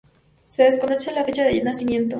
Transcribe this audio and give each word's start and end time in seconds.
Se 0.47 0.63
desconoce 0.63 1.11
la 1.11 1.23
fecha 1.23 1.43
de 1.43 1.61
nacimiento. 1.61 2.09